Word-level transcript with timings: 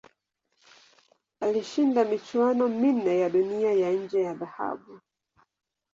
Alishinda 1.41 2.05
michuano 2.05 2.67
minne 2.67 3.19
ya 3.19 3.29
Dunia 3.29 3.71
ya 3.73 3.91
nje 3.91 4.21
ya 4.21 4.33
dhahabu. 4.33 4.99